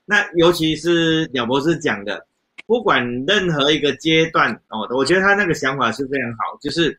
[0.04, 2.26] 那尤其是鸟博士讲的，
[2.66, 6.98] 不管任何一个阶段哦，我觉得他那个想法是非常好，就是。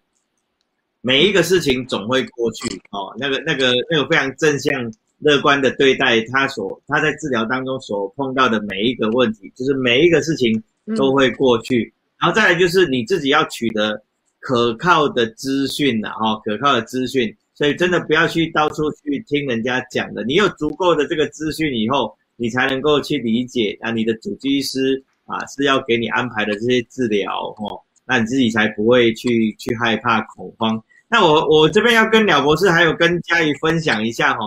[1.02, 10.62] 每一个事情总会过去哦，那个、那个、那个非常正向、乐观的对待他所他在治疗当中所碰到的每一个问题，就是每一个事情
[10.98, 11.94] 都会过去。
[12.20, 14.04] 然后再来就是你自己要取得
[14.48, 17.36] 可靠的资讯呐哈，可靠的资讯。
[17.54, 30.82] 所以真的不要去到处去听人家讲的，你有足够的这个资讯以后，你才能够去理解啊，你的主治医师啊是要给你安排的这些治疗哦，那你自己才不会去去害怕恐慌。
[31.10, 34.40] 那我我这边要跟鸟博士还有跟嘉怡分享一下哈，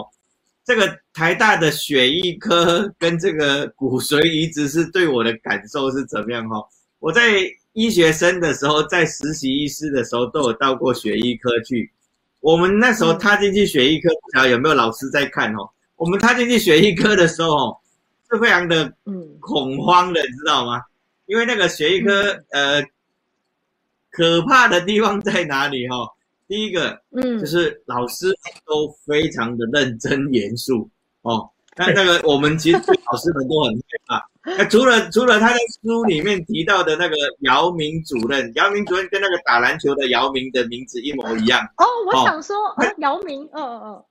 [0.65, 6.57] 这个台大的血液科跟这个骨髓移植是对我的感受是怎么样哈？
[7.01, 11.93] 我在医学生的时候，在实习医师的时候都有到过血液科去。
[12.41, 15.69] 我们那时候踏进去血液科，不晓得有没有老师在看哦。
[15.97, 17.77] 我们踏进去血液科的时候哦，
[18.31, 18.93] 是非常的
[19.41, 20.81] 恐慌的，你知道吗？
[21.27, 22.83] 因为那个血液科呃，
[24.11, 25.97] 可怕的地方在哪里哈？
[26.49, 28.27] 第一个，嗯，就是老师
[28.65, 30.89] 都非常的认真严肃
[31.23, 31.49] 哦。
[31.77, 34.31] 那那个我们其实老师们都很害怕。
[34.57, 41.61] 那除了除了他在书里面提到的那个姚明主任，姚明主任跟那个打篮球的姚明的名字一模一样。
[41.77, 42.57] 哦，我想说，
[42.99, 44.05] 姚明，嗯嗯嗯，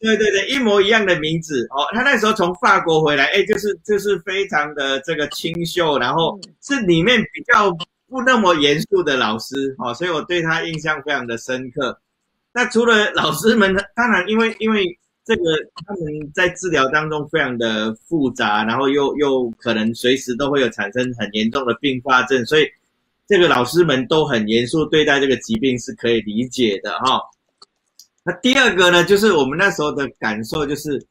[0.00, 1.86] 对对对，一模一样的名字哦。
[1.92, 7.76] 他那时候从法国回来，哎，就是就是非常的这个清秀，然后是里面比较。
[8.08, 11.98] 不那么严肃的老师哦，所以我对他印象非常的深刻。
[12.52, 14.84] 那除了老师们，当然因为因为
[15.24, 15.42] 这个
[15.86, 22.66] 他们在治疗当中非常的复杂，然后又又可能随时都会有产生很严重的并发症，所以
[23.26, 27.20] 这个老师们都很严肃对待这个疾病是可以理解的哈。
[28.24, 31.04] 那第二个呢，就是我们那时候的感受就是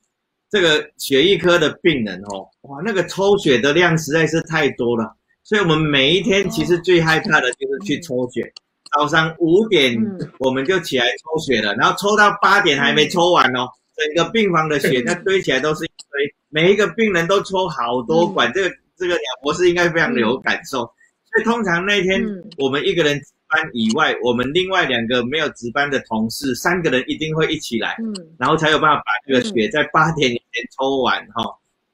[0.50, 5.15] 这个血液科的病人哦，哇，那个抽血的量实在是太多了。
[5.43, 8.52] 所以，我们每一天其实最害怕的就是去抽血。
[8.93, 9.97] 早上五点
[10.39, 13.67] 我们就起来抽血了，然后抽到八点还没抽完哦，
[14.02, 18.52] 整个病房的血那堆起来都是一堆，每一个病人都抽好多管。
[18.54, 20.80] 这个这个鸟博士应该非常有感受。
[20.80, 22.22] 所以，通常那天
[22.58, 27.96] 我们一个人值班以外，我们另外两个没有值班的同事，三个人一定会一起来，
[28.38, 31.44] 然后才有办法把这个血在八点以前抽完哈。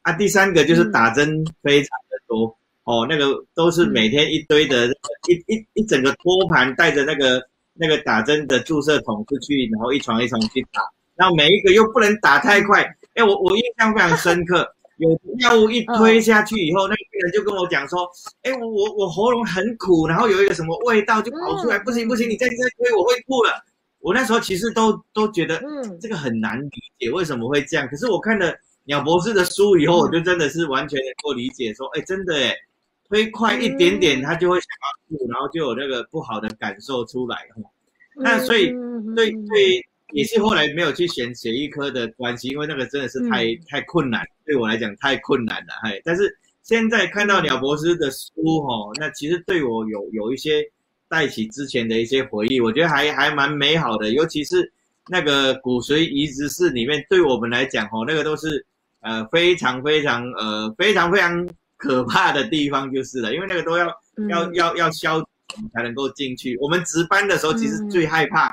[0.02, 2.58] 啊，第三个就是打针非常的多。
[2.86, 4.88] 哦，那个都是每天一堆的，
[5.28, 7.44] 一一一整个托盘带着那个
[7.74, 10.82] 那个打针的注射筒出去，然后一床一床去打，
[11.18, 12.84] 然后每一个又不能打太快。
[13.16, 18.10] 哎，我我印象非常深刻， 有药物一推下去以后，那个病人就跟我讲说，
[18.44, 23.64] 哎，我我我喉咙很苦，然后有一个什么味道就跑出来，不行不行，你再再推我会吐了。
[24.00, 27.88] 我那时候其实都都觉得，嗯，这个很难理解为什么会这样。
[27.88, 28.54] 可是我看了
[28.86, 32.56] 鸟博士的书以后，我就真的是完全能够理解，说，哎，真的哎。
[33.10, 37.62] 推快一点点，他就会想要吐，然后就有那个不好的感受出来哈。
[38.18, 38.66] 那所以
[39.16, 39.82] 对对，
[40.14, 45.74] 也是后来没有去选血液科的关系，因为那个真的是太太困难，对我来讲太困难了。
[45.84, 50.64] 嘿，但是现在看到鸟博士的书哈，那其实对我有有一些
[51.10, 54.12] 带起之前的一些回忆，我觉得还还蛮美好的。
[54.12, 54.72] 尤其是
[55.10, 58.66] 那个骨髓移植室里面，对我们来讲哦，那个都是
[59.02, 61.48] 呃非常非常呃非常非常。
[61.80, 63.86] 可怕的地方就是了，因为那个都要
[64.30, 65.22] 要要要消
[65.72, 66.58] 才能够进去。
[66.60, 68.52] 我们值班的时候，其实最害怕，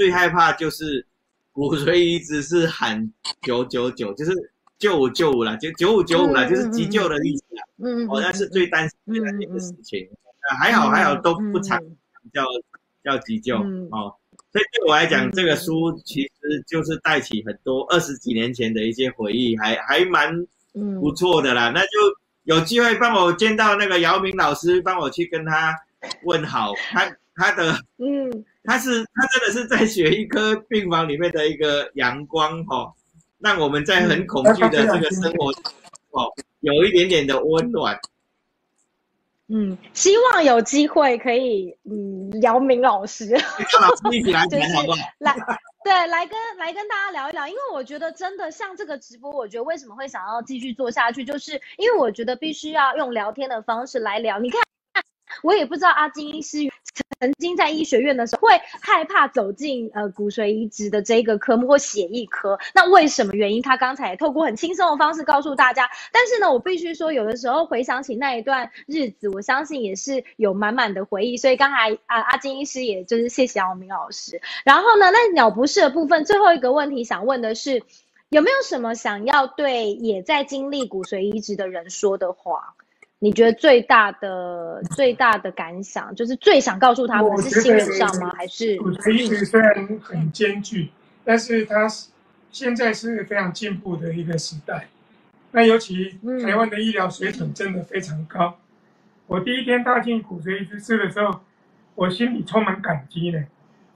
[0.00, 1.06] 最害怕就是
[1.52, 4.32] 骨髓移植是喊九九九，就是
[4.78, 7.62] 救五救五啦，就九五九五啦，嗯就是急救的意思啦。
[7.84, 10.08] 嗯，哦，那是最担心最担心的事嗯情。
[10.48, 11.78] 呃还好还好都不常
[12.32, 12.46] 叫
[13.04, 14.14] 叫急救嗯哦。
[14.50, 20.34] 所以对我来讲，嗯这个书其实就是带起很多二十几年前的一些回忆，还还蛮
[20.72, 21.70] 嗯不错的啦。
[21.74, 21.88] 那就
[22.44, 25.76] 有机会帮我见到那个姚明老师，帮我去跟他
[26.22, 26.72] 问好。
[26.90, 32.92] 他他的嗯他是他真的是在血一科病房里面的一个阳光哦，
[33.38, 35.50] 让我们在很恐惧的这个生活
[36.10, 37.98] 哦，有一点点的温暖。
[39.52, 43.30] 嗯，希望有机会可以嗯姚明老师。
[43.30, 44.98] 老师一起来谈好不好？
[45.18, 45.34] 来，
[45.82, 54.38] 对，来跟来跟大家聊一聊，因为我觉得真的像这个直播，我觉得为什么会想要继续做下去，就是因为我觉得必须要用聊天的方式来聊。
[54.38, 54.62] 你看，
[55.42, 56.58] 我也不知道阿金医师
[57.20, 63.60] 曾经在医学院的时候会害怕走进呃骨髓移植的这个科目或血液科，那为什么原因？
[63.60, 71.36] 他刚才也透过很轻松的方式告诉大家，但是呢，我必须说，有的时候回想起那一段日子，我相信也是有满满的回忆。
[71.36, 74.40] 所以刚才啊阿金医师也就是谢谢姚明老师。
[74.64, 77.82] 然后呢，那鸟不适的部分，最后一个问题想问的是，
[78.30, 82.74] 有没有什么想要对也在经历骨髓移植的人说的话？
[83.22, 88.32] 你觉得最大的最大的感想，就是最想告诉他们是信任上吗？
[88.34, 90.88] 还是骨髓移植虽然很艰巨，
[91.22, 92.08] 但是它是
[92.50, 94.88] 现在是非常进步的一个时代。
[95.52, 98.58] 那尤其嗯台湾的医疗水准真的非常高。
[99.26, 101.40] 我第一天踏进骨髓移植室的时候，
[101.94, 103.44] 我心里充满感激呢。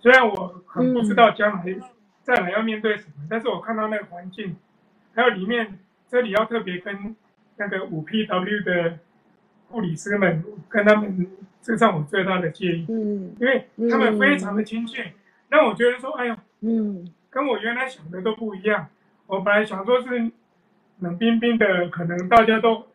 [0.00, 1.74] 虽然我很不知道将来
[2.22, 4.54] 再来要面对什么，但是我看到那个环境，
[5.14, 5.78] 还有里面
[6.10, 7.16] 这里要特别跟
[7.56, 8.98] 那个五 PW 的
[9.74, 11.26] 护理师们跟他们
[11.60, 15.12] 致上我最大的建议，嗯因为他们非常的亲切，
[15.48, 18.87] 让我觉得说，哎呦，嗯跟我原来想的都不一样。
[19.26, 20.30] 我本来想说是
[21.00, 22.87] 冷冰冰的，可能大家都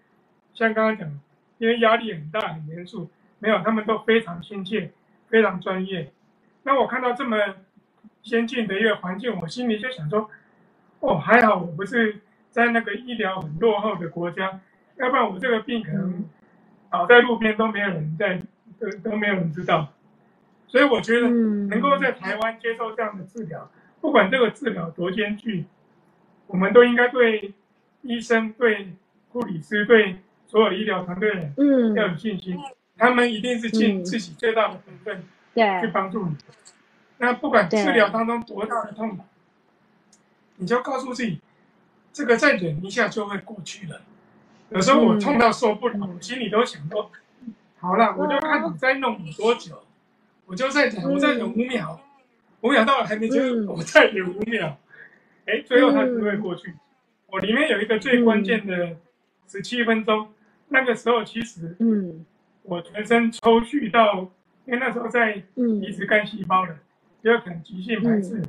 [0.54, 1.20] 像刚刚讲，
[1.58, 4.92] 因为压力很大很严肃，没有，他们都非常亲切，
[5.28, 6.10] 非常专业。
[6.63, 7.36] 那我看到这么
[8.22, 10.30] 先进的一个环境，我心里就想说，
[11.02, 14.62] 哦，还好我不是在那个医疗很落后的国家，
[14.96, 16.24] 要不然我这个病可能
[16.89, 18.41] 倒在路边都没有人在，
[18.80, 19.93] 都都没有人知道。
[20.67, 23.69] 所以我觉得嗯，能够在台湾接受这样的治疗，
[24.02, 25.65] 不管这个治疗多艰巨，
[26.47, 27.54] 我们都应该对
[28.02, 28.93] 医生、对
[29.30, 32.58] 护理师、对所有医疗团队的人嗯要有信心，
[32.97, 35.23] 他们一定是尽嗯自己最大的本分
[35.54, 36.36] 去对帮助你。
[37.17, 39.23] 那不管治疗当中多大的痛苦，
[40.58, 41.41] 你就告诉自己，
[42.13, 44.02] 这个再忍一下就会过去了。
[44.72, 47.12] 有时候我痛到受不了，我心里都想说，
[47.80, 49.82] 好了，我就看你再弄我多久，
[50.46, 52.00] 我就再忍，我再忍五秒，
[52.62, 53.66] 五秒到了还没结嗯。
[53.66, 54.78] 束，我再忍五秒，
[55.46, 56.74] 哎，最后它就会过去。
[57.28, 58.98] 我里面有一个最关键的
[59.48, 60.30] 十七分钟，
[60.68, 62.26] 那个时候其实嗯。
[62.64, 64.30] 我全身抽搐到，
[64.66, 65.82] 因为那时候在嗯。
[65.82, 66.76] 移植干细胞了，
[67.24, 68.44] 就可能急性排斥。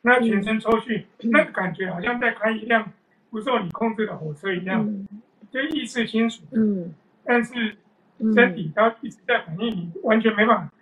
[0.00, 2.92] 那全身抽搐，嗯那个感觉好像在开一辆
[3.36, 5.06] 不受你控制的火车一样，嗯。
[5.50, 6.94] 就意识清楚，嗯。
[7.22, 7.76] 但是
[8.18, 8.32] 嗯。
[8.32, 10.72] 身体它一直在反应，你完全没办法，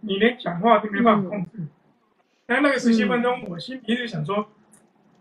[0.00, 1.50] 你连讲话都没办法控制。
[2.46, 4.44] 但那个十七分钟，我心里一直想说，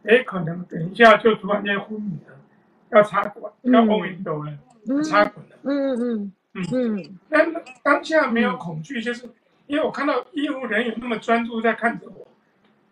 [0.03, 2.35] 哎，可能等一下就突然间昏迷了，
[2.89, 4.57] 要插管，要昏迷走了，
[4.89, 5.03] 嗯。
[5.03, 5.55] 插管了。
[5.61, 6.65] 嗯嗯嗯。
[6.73, 7.19] 嗯。
[7.29, 9.29] 但当下没有恐惧，就是
[9.67, 12.27] 因为我看到医护人员那么专注在看着我，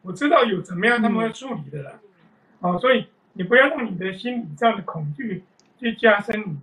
[0.03, 1.99] 我知道有怎么样他们会处理的了。
[2.59, 3.07] 哦，所以
[3.37, 5.43] 你不要让你的心理上的恐惧
[5.79, 6.57] 去加深你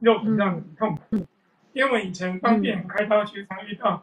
[0.00, 1.24] 肉体上的痛苦。
[1.72, 4.02] 因为我以前帮病人开刀，其实常遇到，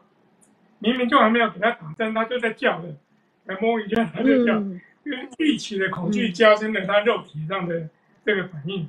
[0.78, 2.96] 明明就还没有给他打针，他就在叫了，
[3.44, 7.88] 来摸一下他就叫，嗯就是预期的恐惧加深了他肉体上的
[8.24, 8.88] 这个反应。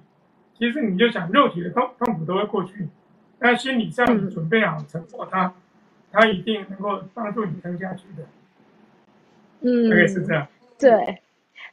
[0.58, 2.88] 其实你就想，肉体的痛痛苦都会过去，
[3.40, 5.54] 但心理上你准备好承受它，
[6.12, 8.24] 它一定能够帮助你撑下去的。
[9.62, 10.48] 嗯，大概是这样。
[10.80, 11.22] 对，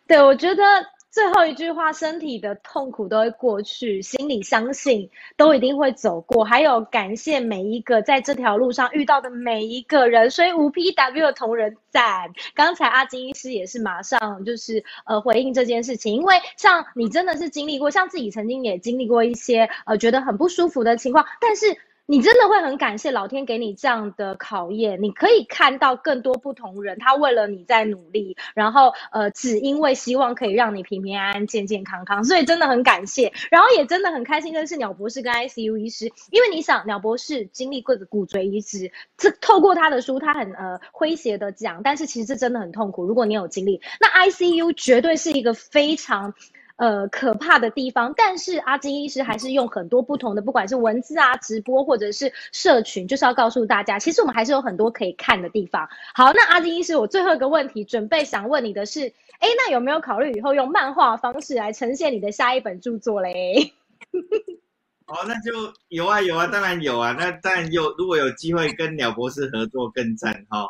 [0.06, 0.62] 对，我觉得
[1.10, 6.44] 最后一句话，身体的痛苦都会过去，心里相信都一定会走过。
[6.44, 12.30] 还有感谢每一个在这条路上遇到的每一个人，所以五 PW 的同仁赞。
[12.54, 21.76] 刚才阿金医师也是马上就是呃回应这件事情，因为像你真的是经历过，像自己曾经也经历过一些呃觉得很不舒服的情况，但是。
[22.10, 46.32] 你真的会很感谢老天给你这样的考验，你可以看到更多不同人，他为了你在努力，然后呃，只因为希望可以让你平平安安、健健康康，所以真的很感谢，然后也真的很开心认识鸟博士跟 ICU 医师，因为你想鸟博士经历过的骨髓移植，这透过他的书，他很呃诙谐的讲，但是其实这真的很痛苦，如果你有经历，那 ICU 绝对是一个非常。
[46.78, 55.88] 呃可怕的地方，但是阿金医师还是用很多不同的，不管是文字啊、直播或者是社群，就是要告诉大家，其实我们还是有很多可以看的地方。
[56.14, 63.72] 好，那阿金医师，我最后一个问题准备想问你的是，哎，那有没有考虑以后用漫画方式来呈现你的下一本著作嘞？
[65.06, 70.68] 哦，那就有啊有啊，当然有啊，那当然有，如果有机会跟鸟博士合作更赞哈。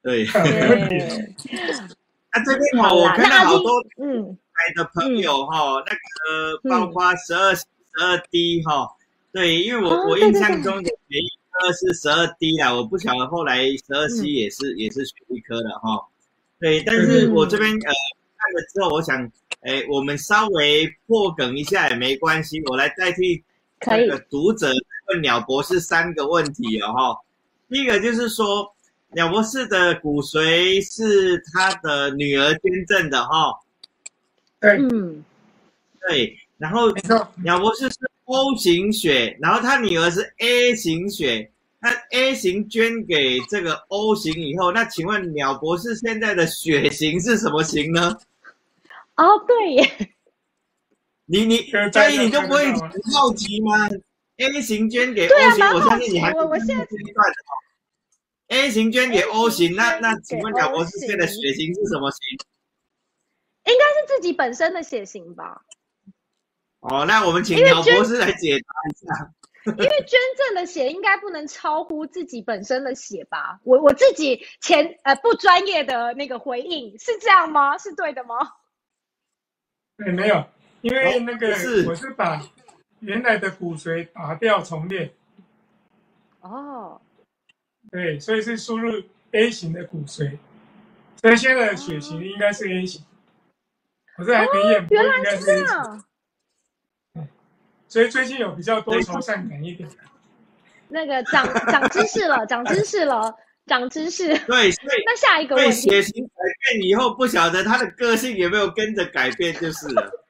[0.00, 0.26] 对。
[2.34, 3.70] 那这边哈，我看到好多
[4.02, 4.36] 嗯。
[4.54, 7.64] 来的朋友哈，那个包括十二十
[8.00, 8.88] 二 D 哈，
[9.32, 16.00] 对，因为我我印象中的学医科是十二 D 啦，我不晓得后来十二 C 也是也是学一科的哈，
[16.60, 19.28] 对，但是我这边呃看了之后，我想，
[19.62, 23.42] 哎，我们稍微破梗一下也没关系，我来代替
[23.84, 24.70] 那个读者
[25.08, 27.18] 问鸟博士三个问题哦哈，
[27.68, 28.72] 第一个就是说。
[29.14, 33.54] 鸟博士的骨髓是他的女儿捐赠的哈，
[34.60, 35.24] 对，嗯，
[36.08, 36.90] 对，然后
[37.42, 41.50] 鸟博士是 O 型血，然后他女儿是 A 型血，
[41.80, 48.16] 他 A 型捐给这个 O 型以后，那请问鸟博士现在的血型是什么型呢？
[49.16, 50.08] 哦，对耶，
[51.26, 52.72] 你你嘉义你就不会
[53.12, 53.88] 好奇吗
[54.38, 57.26] ？A 型捐给 O 型，我相信你还我我现在这一段。
[58.48, 62.38] A 型捐给 O 型，那那请问鸟博士现在的血型是什么型？
[63.64, 65.62] 应该是自己本身的血型吧。
[66.80, 69.32] 哦，那我们请鸟博士来解答一下。
[69.66, 73.58] 因为捐赠的血应该不能超乎自己本身的血吧？
[73.64, 77.78] 我我自己前呃不专业的那个回应是这样吗？
[77.78, 78.36] 是对的吗？
[79.96, 80.44] 对，没有，
[80.82, 81.48] 因为那个
[81.88, 82.42] 我是把
[83.00, 85.10] 原来的骨髓打掉重练。
[86.42, 87.00] 哦。
[87.94, 90.36] 对，所以是输入 A 型的骨髓，
[91.22, 93.04] 所以现在的血型应该是 A 型。
[94.18, 96.04] 我这还没验，原来是这样。
[97.86, 99.88] 所以最近有比较多愁善感一点。
[100.88, 103.32] 那个长长知识了，长知识了，
[103.66, 104.36] 长知识。
[104.38, 106.32] 对，所以那下一个问题，血型改
[106.72, 110.26] 变以后，不晓得他的个性有没有跟着改变，就是了。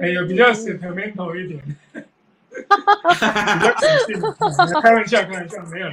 [0.00, 2.05] 哎，有比较 sentimental 一点。
[2.68, 5.86] 哈哈哈开玩笑，开玩笑，没有。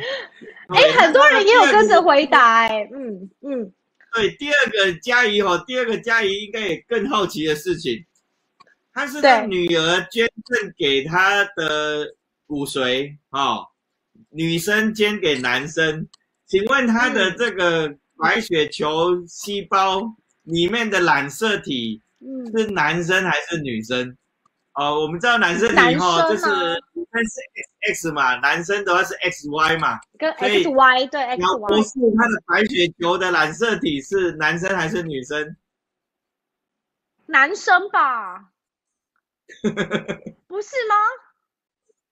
[0.69, 3.73] 哎，很多人也有跟着回答，哎，嗯嗯。
[4.13, 8.05] 对，第二个佳怡哦，第二个佳怡应该也更好奇的事情，
[8.93, 12.13] 他是他女儿捐赠给他的
[12.45, 13.65] 骨髓哦，
[14.29, 16.07] 女生捐给男生，
[16.45, 20.03] 请问他的这个白血球细胞
[20.43, 22.01] 里面的染色体
[22.55, 24.15] 是男生还是女生？
[24.73, 26.45] 哦，我们知道男生里哈，就是
[26.93, 27.41] 女生是
[27.83, 31.67] X X 嘛，男生的话是 X Y 嘛，跟 X Y 对 X Y。
[31.67, 35.55] 不是他的白血球的染色体是男生还是女生？
[37.27, 38.49] 男生吧？
[40.47, 40.95] 不是吗？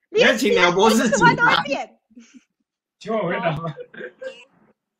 [0.09, 1.63] 你要请鸟博士解答。
[2.99, 3.73] 请我回答吗？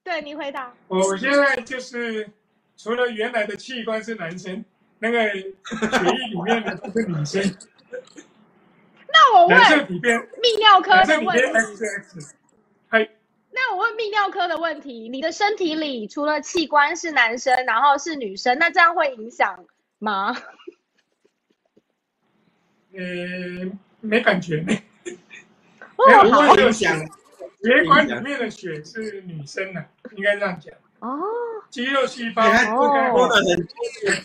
[0.03, 0.74] 对你回答。
[0.88, 2.28] 我现在就是
[2.76, 4.66] 除了原来的器官是男生。
[5.02, 7.41] 那个血液里面的都是女生，
[9.12, 11.41] 那我问泌尿科的问题。
[12.88, 13.10] 嗨，
[13.49, 19.66] 那我问泌尿科的问题，你的身体里除了器官是男生，然后是女生，那这样会影响
[19.97, 20.38] 吗？
[22.93, 23.02] 呃，
[24.02, 24.64] 没感觉。
[25.97, 26.56] 哦，好。
[26.72, 29.84] 血管里面的血是女生的，
[30.16, 30.76] 应该这样讲。
[31.02, 31.20] 哦。
[31.70, 33.28] 肌肉细胞，他多了很多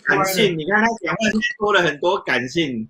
[0.03, 0.57] 感性。
[0.57, 1.19] 你看他讲话
[1.59, 2.89] 多了很多感性。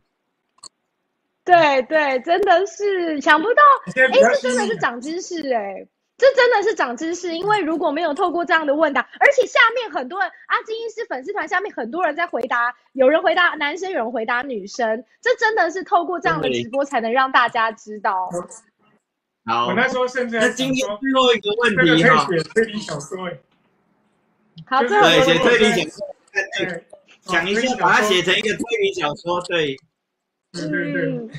[1.44, 3.62] 对对，真的是想不到，
[3.96, 7.38] 哎，这真的是长知识哎，这真的是长知识。
[7.38, 18.28] 因为如果没有透过这样的问答，而且下面很多人阿金医师粉丝团下面很多人在回答，有人回答男生，有人回答女生，这真的是透过这样的直播才能让大家知道。
[19.46, 23.38] 好，我那时候甚至那今天最后一个问题哈，推理小说哎。
[24.66, 26.16] 好，对，写推理小说，
[26.58, 26.84] 对
[27.22, 29.76] 讲一下，把它写成一个推理小说，对，
[30.52, 31.30] 对对对。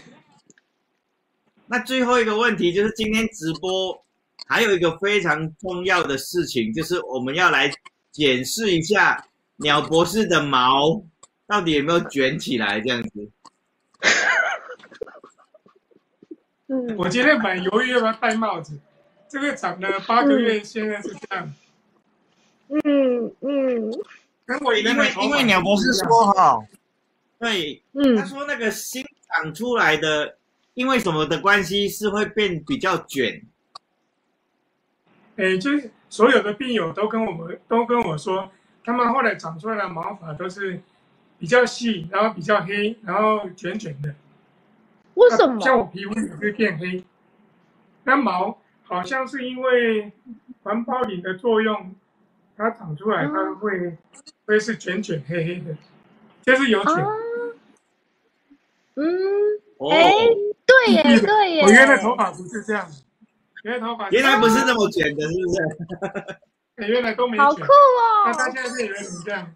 [1.67, 4.05] 那最后一个问题就是今天直播
[4.47, 7.71] 还有一个非常重要的事情，就是我们要来
[8.13, 11.03] 检视一下鸟博士的毛
[11.47, 13.31] 到底有没有卷起来这样子。
[16.69, 18.79] 嗯，我今天蛮犹豫要不要戴帽子，
[19.29, 21.45] 这个长了八个月，现在是这样。
[21.47, 21.55] 嗯
[22.69, 26.59] 嗯，因为因为因为鸟博士说哈，
[27.39, 30.37] 对，嗯，他说那个新长出来的，
[30.75, 33.43] 因为什么的关系是会变比较卷。
[35.37, 38.51] 哎，就是所有的病友都跟我们都跟我说，
[38.85, 40.81] 他们后来长出来的毛发都是
[41.39, 44.15] 比较细，然后比较黑，然后卷卷的。
[45.15, 45.61] 为什么？
[45.61, 47.05] 像我皮肤也会变黑，
[48.05, 50.13] 那毛好像是因为
[50.63, 51.95] 环孢磷的作用，
[52.59, 53.97] 它长出来它会
[54.45, 55.77] 会是卷卷黑黑的，
[56.43, 56.95] 就是有卷。
[58.97, 59.07] 嗯，
[59.93, 60.13] 哎，
[60.67, 61.63] 对耶， 对耶。
[61.63, 62.91] 我原来头发不是这样，
[63.63, 66.37] 原来头发原来不是那么卷的，是不是？
[66.93, 68.27] 原来都没好酷哦！
[68.27, 69.55] 那他现在是原来这样。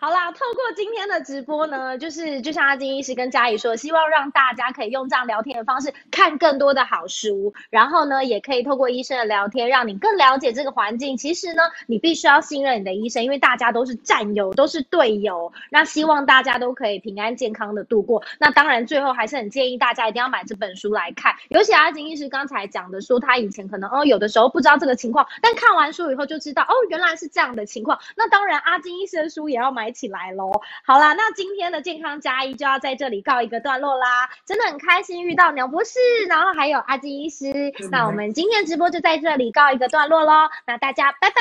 [0.00, 11.16] 好啦，透过今天的直播呢，就是就像阿金医师跟嘉怡说，希望让大家可以用这样聊天的方式看更多的好书，然后呢，也可以透过医生的聊天，让你更了解这个环境。
[11.16, 15.52] 其实呢，你必须要信任你的医生，因为大家都是战友，都是队友。
[15.68, 18.22] 那希望大家都可以平安健康的度过。
[18.38, 21.34] 那当然，最后还是很建议大家一定要买这本书来看。
[21.48, 27.98] 尤其阿金医师刚才讲的，说他以前可能哦有的时候不知道这个情况，但看完书以后就知道哦原来是这样的情况。
[28.14, 30.50] 那当然，阿金医师的书也要买起来喽。
[30.84, 34.28] 好啦，那今天的健康加一就要在这里告一个段落啦。
[34.46, 37.72] 真的很开心遇到鸟博士，然后还有阿金医师。
[37.90, 40.48] 那我们今天直播就在这里告一个段落喽。
[40.66, 41.40] 那大家拜拜，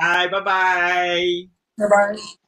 [0.00, 1.18] 拜拜拜拜
[1.76, 2.47] 拜拜。